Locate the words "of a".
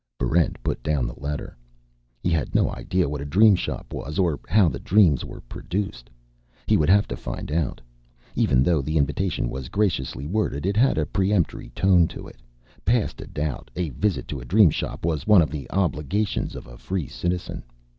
16.55-16.79